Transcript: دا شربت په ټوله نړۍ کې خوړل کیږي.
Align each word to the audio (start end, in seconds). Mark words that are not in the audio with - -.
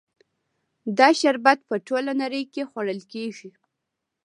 دا 0.97 1.07
شربت 1.19 1.59
په 1.69 1.75
ټوله 1.87 2.11
نړۍ 2.21 2.43
کې 2.53 2.63
خوړل 2.69 2.99
کیږي. 3.13 3.49